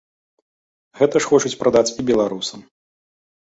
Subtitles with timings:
[1.01, 2.65] Гэта ж хочуць прадаць і беларусам.